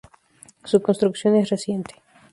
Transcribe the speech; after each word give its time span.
Su 0.63 0.81
construcción 0.81 1.35
es 1.35 1.51
reciente. 1.51 1.93